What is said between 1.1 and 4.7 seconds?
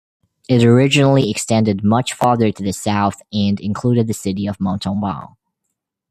extended much farther to the south and included the city of